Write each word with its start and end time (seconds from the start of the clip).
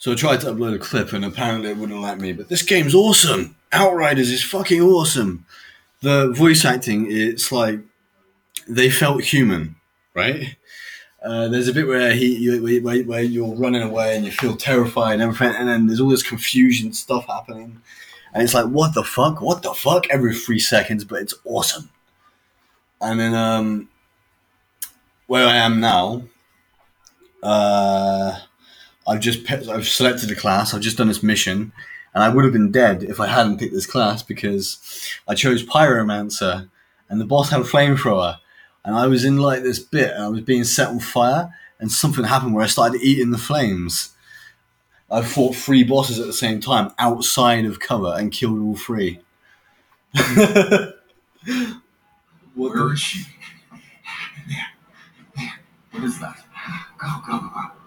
So 0.00 0.12
I 0.12 0.14
tried 0.14 0.40
to 0.40 0.46
upload 0.46 0.74
a 0.74 0.78
clip 0.78 1.12
and 1.12 1.26
apparently 1.26 1.70
it 1.70 1.76
wouldn't 1.76 2.00
let 2.00 2.18
me. 2.18 2.32
But 2.32 2.48
this 2.48 2.62
game's 2.62 2.94
awesome. 2.94 3.54
Outriders 3.70 4.30
is 4.30 4.42
fucking 4.42 4.80
awesome. 4.80 5.44
The 6.00 6.32
voice 6.32 6.64
acting, 6.64 7.06
it's 7.10 7.52
like 7.52 7.80
they 8.66 8.88
felt 8.88 9.22
human, 9.22 9.76
right? 10.14 10.56
Uh, 11.22 11.48
there's 11.48 11.68
a 11.68 11.74
bit 11.74 11.86
where 11.86 12.14
he 12.14 12.34
you, 12.34 12.80
where, 12.82 13.02
where 13.02 13.20
you're 13.20 13.54
running 13.54 13.82
away 13.82 14.16
and 14.16 14.24
you 14.24 14.32
feel 14.32 14.56
terrified 14.56 15.12
and 15.12 15.22
everything, 15.22 15.54
and 15.54 15.68
then 15.68 15.86
there's 15.86 16.00
all 16.00 16.08
this 16.08 16.22
confusion 16.22 16.94
stuff 16.94 17.26
happening, 17.26 17.82
and 18.32 18.42
it's 18.42 18.54
like 18.54 18.64
what 18.64 18.94
the 18.94 19.04
fuck, 19.04 19.42
what 19.42 19.62
the 19.62 19.74
fuck, 19.74 20.08
every 20.08 20.34
three 20.34 20.58
seconds, 20.58 21.04
but 21.04 21.20
it's 21.20 21.34
awesome. 21.44 21.90
And 23.02 23.20
then 23.20 23.34
um, 23.34 23.90
where 25.26 25.46
I 25.46 25.56
am 25.56 25.78
now, 25.78 26.22
uh, 27.42 28.38
I've 29.10 29.20
just 29.20 29.50
I've 29.50 29.88
selected 29.88 30.30
a 30.30 30.36
class. 30.36 30.72
I've 30.72 30.80
just 30.80 30.96
done 30.96 31.08
this 31.08 31.22
mission, 31.22 31.72
and 32.14 32.22
I 32.22 32.28
would 32.28 32.44
have 32.44 32.52
been 32.52 32.70
dead 32.70 33.02
if 33.02 33.20
I 33.20 33.26
hadn't 33.26 33.58
picked 33.58 33.74
this 33.74 33.86
class 33.86 34.22
because 34.22 34.78
I 35.26 35.34
chose 35.34 35.64
Pyromancer, 35.64 36.68
and 37.08 37.20
the 37.20 37.26
boss 37.26 37.50
had 37.50 37.60
a 37.60 37.64
flamethrower 37.64 38.38
and 38.84 38.94
I 38.94 39.06
was 39.06 39.24
in 39.24 39.36
like 39.38 39.62
this 39.62 39.78
bit 39.78 40.12
and 40.12 40.22
I 40.22 40.28
was 40.28 40.40
being 40.40 40.64
set 40.64 40.88
on 40.88 41.00
fire 41.00 41.54
and 41.78 41.90
something 41.90 42.24
happened 42.24 42.54
where 42.54 42.64
I 42.64 42.68
started 42.68 43.00
eating 43.02 43.30
the 43.30 43.38
flames. 43.38 44.14
I 45.10 45.22
fought 45.22 45.56
three 45.56 45.82
bosses 45.82 46.18
at 46.18 46.26
the 46.26 46.32
same 46.32 46.60
time 46.60 46.92
outside 46.98 47.64
of 47.64 47.80
cover 47.80 48.14
and 48.16 48.30
killed 48.30 48.60
all 48.60 48.76
three. 48.76 49.20
what 50.14 50.94
Where 52.54 52.72
the? 52.74 52.90
is 52.92 53.00
she? 53.00 53.26
There. 54.48 54.66
There. 55.36 55.60
What 55.90 56.04
is 56.04 56.20
that? 56.20 56.36
Go, 56.98 57.08
go, 57.26 57.38
go. 57.38 57.79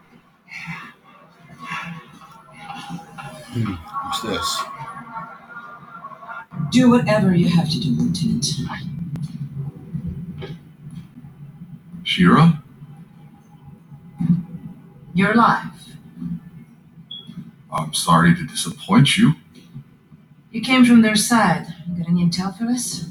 Hmm. 3.54 3.74
What's 3.74 4.22
this? 4.24 4.64
Do 6.72 6.90
whatever 6.90 7.36
you 7.36 7.50
have 7.50 7.70
to 7.70 7.80
do, 7.80 7.92
Lieutenant. 7.92 8.48
Shira? 12.04 12.64
You're 15.14 15.34
alive. 15.34 15.66
I'm 17.72 17.94
sorry 17.94 18.34
to 18.34 18.44
disappoint 18.44 19.18
you. 19.18 19.34
You 20.52 20.62
came 20.62 20.84
from 20.84 21.04
their 21.04 21.16
side. 21.16 21.68
You 21.88 21.98
Got 22.04 22.10
any 22.10 22.26
intel 22.26 22.58
for 22.58 22.66
us? 22.66 23.06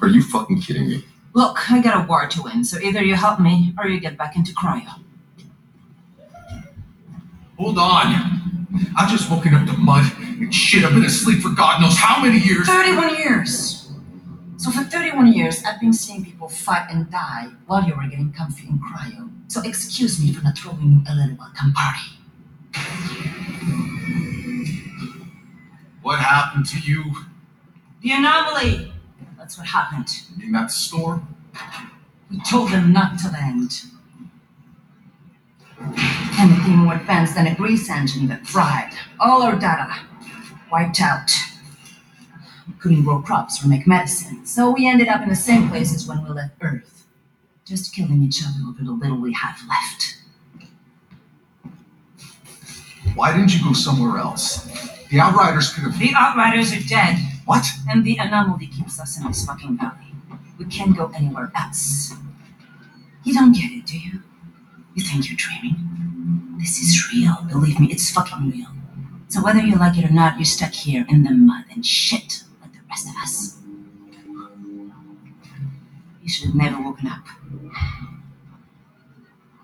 Are 0.00 0.08
you 0.08 0.22
fucking 0.22 0.62
kidding 0.62 0.88
me? 0.88 1.04
Look, 1.34 1.70
I 1.70 1.80
got 1.80 2.04
a 2.04 2.08
war 2.08 2.26
to 2.26 2.42
win, 2.42 2.64
so 2.64 2.78
either 2.78 3.02
you 3.02 3.16
help 3.16 3.38
me 3.38 3.74
or 3.78 3.86
you 3.86 4.00
get 4.00 4.16
back 4.16 4.34
into 4.34 4.52
cryo. 4.54 5.00
Hold 7.62 7.78
on. 7.78 8.66
I've 8.96 9.08
just 9.08 9.30
woken 9.30 9.54
up 9.54 9.64
to 9.68 9.72
mud 9.74 10.10
and 10.18 10.52
shit. 10.52 10.84
I've 10.84 10.94
been 10.94 11.04
asleep 11.04 11.42
for 11.42 11.50
God 11.50 11.80
knows 11.80 11.96
how 11.96 12.20
many 12.20 12.38
years. 12.38 12.66
31 12.66 13.16
years. 13.18 13.88
So 14.56 14.72
for 14.72 14.82
31 14.82 15.32
years, 15.32 15.62
I've 15.64 15.78
been 15.78 15.92
seeing 15.92 16.24
people 16.24 16.48
fight 16.48 16.88
and 16.90 17.08
die 17.08 17.50
while 17.66 17.84
you 17.86 17.94
were 17.94 18.08
getting 18.08 18.32
comfy 18.32 18.66
in 18.66 18.80
cryo. 18.80 19.30
So 19.46 19.62
excuse 19.62 20.20
me 20.20 20.32
for 20.32 20.42
not 20.42 20.58
throwing 20.58 20.82
you 20.82 21.02
a 21.08 21.14
little 21.14 21.36
welcome 21.36 21.72
party. 21.72 22.10
What 26.02 26.18
happened 26.18 26.66
to 26.66 26.80
you? 26.80 27.14
The 28.00 28.10
anomaly. 28.10 28.92
That's 29.38 29.56
what 29.56 29.68
happened. 29.68 30.08
In 30.42 30.50
that 30.50 30.72
storm? 30.72 31.36
We 32.28 32.40
told 32.40 32.70
them 32.72 32.92
not 32.92 33.20
to 33.20 33.28
land. 33.28 33.82
Anything 36.42 36.78
more 36.78 36.94
advanced 36.94 37.36
than 37.36 37.46
a 37.46 37.54
grease 37.54 37.88
engine 37.88 38.26
that 38.26 38.44
fried. 38.44 38.92
All 39.20 39.42
our 39.42 39.54
data 39.54 39.94
wiped 40.72 41.00
out 41.00 41.30
We 42.66 42.74
couldn't 42.80 43.04
grow 43.04 43.22
crops 43.22 43.64
or 43.64 43.68
make 43.68 43.86
medicine, 43.86 44.44
so 44.44 44.72
we 44.72 44.88
ended 44.88 45.06
up 45.06 45.22
in 45.22 45.28
the 45.28 45.36
same 45.36 45.68
place 45.68 45.94
as 45.94 46.08
when 46.08 46.24
we 46.24 46.30
left 46.30 46.54
Earth, 46.60 47.06
just 47.64 47.94
killing 47.94 48.24
each 48.24 48.42
other 48.44 48.58
over 48.66 48.82
the 48.82 48.90
little 48.90 49.18
we 49.18 49.32
have 49.34 49.60
left. 49.68 50.16
Why 53.14 53.36
didn't 53.36 53.54
you 53.54 53.62
go 53.62 53.72
somewhere 53.72 54.18
else? 54.18 54.64
The 55.10 55.20
Outriders 55.20 55.72
could 55.72 55.84
have. 55.84 55.96
The 55.96 56.12
Outriders 56.16 56.72
are 56.72 56.88
dead. 56.88 57.18
What? 57.44 57.64
And 57.88 58.04
the 58.04 58.16
anomaly 58.16 58.66
keeps 58.66 58.98
us 58.98 59.16
in 59.16 59.28
this 59.28 59.46
fucking 59.46 59.78
valley. 59.78 60.14
We 60.58 60.64
can't 60.64 60.96
go 60.96 61.12
anywhere 61.14 61.52
else. 61.54 62.14
You 63.22 63.32
don't 63.32 63.52
get 63.52 63.70
it, 63.70 63.86
do 63.86 63.96
you? 63.96 64.22
You 64.94 65.04
think 65.04 65.28
you're 65.28 65.36
dreaming? 65.36 66.11
This 66.62 66.78
is 66.78 67.12
real. 67.12 67.36
Believe 67.50 67.80
me, 67.80 67.88
it's 67.90 68.08
fucking 68.12 68.52
real. 68.52 68.68
So 69.26 69.42
whether 69.42 69.58
you 69.58 69.74
like 69.74 69.98
it 69.98 70.08
or 70.08 70.12
not, 70.12 70.36
you're 70.36 70.44
stuck 70.44 70.70
here 70.72 71.04
in 71.08 71.24
the 71.24 71.32
mud 71.32 71.64
and 71.72 71.84
shit 71.84 72.44
like 72.60 72.72
the 72.72 72.78
rest 72.88 73.08
of 73.08 73.16
us. 73.20 73.58
You 76.22 76.28
should 76.28 76.46
have 76.46 76.54
never 76.54 76.80
woken 76.80 77.08
up. 77.08 77.24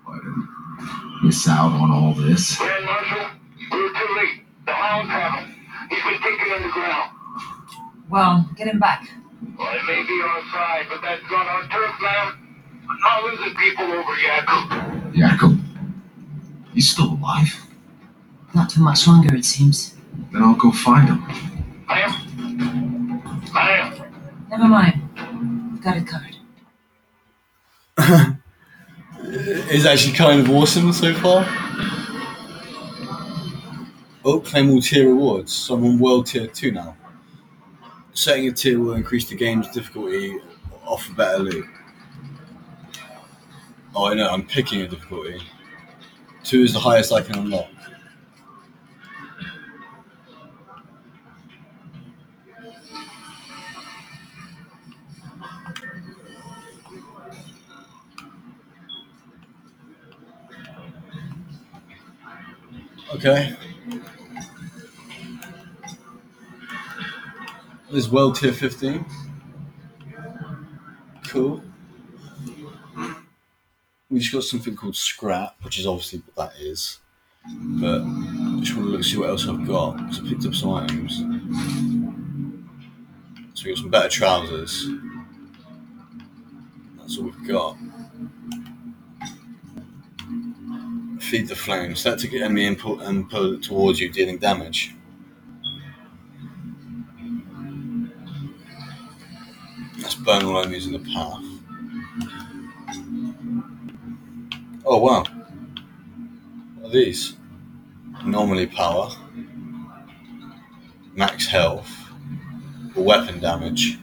I 0.09 0.17
didn't 0.17 0.49
miss 1.23 1.47
out 1.47 1.71
on 1.71 1.89
all 1.89 2.13
this. 2.15 2.57
Grand 2.57 2.83
Marshal, 2.83 3.29
we're 3.71 3.93
too 3.93 4.15
late. 4.17 4.43
The 4.65 4.73
hounds 4.73 5.09
have 5.09 5.39
him. 5.39 5.55
He's 5.89 6.03
been 6.03 6.21
taken 6.21 6.51
underground. 6.51 7.11
Well, 8.09 8.49
get 8.57 8.67
him 8.67 8.79
back. 8.79 9.07
Well, 9.57 9.73
it 9.73 9.85
may 9.87 10.03
be 10.03 10.21
our 10.21 10.41
side, 10.51 10.87
but 10.89 11.01
that's 11.01 11.23
not 11.31 11.47
our 11.47 11.61
turf, 11.69 11.95
man. 12.01 12.33
not 12.99 13.23
losing 13.23 13.55
people 13.55 13.85
over 13.85 14.15
Jakub. 14.15 15.13
Jakub? 15.13 15.68
He's 16.79 16.91
still 16.91 17.11
alive? 17.11 17.53
Not 18.55 18.69
too 18.69 18.79
much 18.79 19.05
longer, 19.05 19.35
it 19.35 19.43
seems. 19.43 19.95
Then 20.31 20.41
I'll 20.41 20.55
go 20.55 20.71
find 20.71 21.09
him. 21.09 21.27
Ma'am? 21.89 22.13
Never 24.49 24.63
mind. 24.63 25.81
Got 25.83 25.97
it 25.97 26.07
covered. 26.07 26.37
is 29.69 29.85
actually 29.85 30.13
kind 30.13 30.39
of 30.39 30.49
awesome 30.51 30.93
so 30.93 31.13
far. 31.15 31.45
Oh, 34.23 34.39
claim 34.39 34.69
all 34.69 34.81
tier 34.81 35.09
rewards. 35.09 35.51
So 35.51 35.73
I'm 35.73 35.83
on 35.83 35.99
world 35.99 36.27
tier 36.27 36.47
2 36.47 36.71
now. 36.71 36.95
Setting 38.13 38.47
a 38.47 38.53
tier 38.53 38.79
will 38.79 38.93
increase 38.93 39.27
the 39.27 39.35
game's 39.35 39.69
difficulty, 39.71 40.39
offer 40.85 41.13
better 41.13 41.39
loot. 41.39 41.65
Oh, 43.93 44.05
I 44.05 44.13
know, 44.13 44.29
I'm 44.29 44.47
picking 44.47 44.81
a 44.83 44.87
difficulty. 44.87 45.41
2 46.49 46.63
is 46.63 46.73
the 46.73 46.79
highest 46.79 47.13
I 47.13 47.21
can 47.21 47.37
unlock. 47.37 47.69
Okay. 63.13 63.55
This 67.91 68.05
is 68.05 68.09
world 68.09 68.37
tier 68.37 68.51
15. 68.51 69.05
Cool. 71.27 71.68
We 74.09 74.19
just 74.19 74.33
got 74.33 74.43
something 74.43 74.75
called 74.75 74.95
scrap, 74.95 75.55
which 75.61 75.79
is 75.79 75.85
obviously 75.85 76.21
what 76.33 76.51
that 76.51 76.61
is. 76.61 76.99
But 77.45 78.01
I 78.01 78.59
just 78.59 78.75
want 78.75 78.87
to 78.87 78.91
look 78.91 79.03
see 79.03 79.17
what 79.17 79.29
else 79.29 79.47
I've 79.47 79.67
got. 79.67 80.13
So 80.13 80.25
I 80.25 80.29
picked 80.29 80.45
up 80.45 80.55
some 80.55 80.73
items. 80.73 81.17
So 83.53 83.65
we 83.65 83.71
got 83.71 83.81
some 83.81 83.89
better 83.89 84.09
trousers. 84.09 84.89
That's 86.97 87.17
all 87.17 87.25
we've 87.25 87.47
got. 87.47 87.77
feed 91.29 91.47
the 91.47 91.55
flame. 91.55 91.95
Start 91.95 92.17
to 92.19 92.27
get 92.27 92.41
enemy 92.41 92.65
input 92.65 93.01
and 93.03 93.29
pull 93.29 93.53
it 93.53 93.63
towards 93.63 93.99
you, 93.99 94.09
dealing 94.09 94.39
damage. 94.39 94.95
Let's 99.99 100.15
burn 100.15 100.43
all 100.45 100.59
enemies 100.59 100.87
in 100.87 100.93
the 100.93 100.99
path. 100.99 101.58
Oh 104.91 104.97
wow. 104.97 105.23
Are 106.83 106.89
these? 106.89 107.35
Normally 108.25 108.65
power. 108.65 109.11
Max 111.13 111.45
health. 111.45 111.91
Weapon 112.95 113.39
damage. 113.39 113.99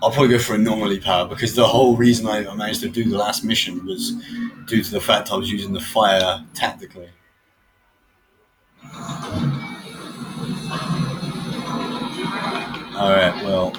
I'll 0.00 0.12
probably 0.12 0.28
go 0.28 0.38
for 0.38 0.54
anomaly 0.54 1.00
power 1.00 1.26
because 1.26 1.56
the 1.56 1.66
whole 1.66 1.96
reason 1.96 2.28
I 2.28 2.42
managed 2.54 2.82
to 2.82 2.88
do 2.88 3.02
the 3.02 3.18
last 3.18 3.42
mission 3.42 3.84
was 3.84 4.12
due 4.66 4.80
to 4.80 4.90
the 4.92 5.00
fact 5.00 5.32
I 5.32 5.34
was 5.34 5.50
using 5.50 5.72
the 5.72 5.80
fire 5.80 6.46
tactically. 6.54 7.10
All 12.94 13.10
right, 13.10 13.34
well, 13.44 13.72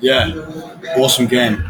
yeah, 0.00 0.34
awesome 0.96 1.28
game. 1.28 1.67